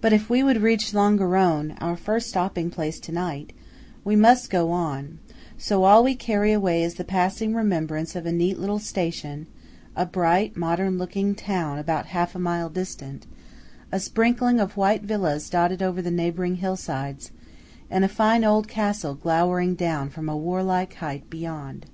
[0.00, 3.52] But if we would reach Longarone–our first stopping place–to night,
[4.04, 5.18] we must go on;
[5.58, 9.48] so all we carry away is the passing remembrance of a neat little station;
[9.96, 13.26] a bright, modern looking town about half a mile distant;
[13.90, 17.32] a sprinkling of white villas dotted over the neighboring hill sides;
[17.90, 21.86] and a fine old castle glowering down from a warlike height beyond.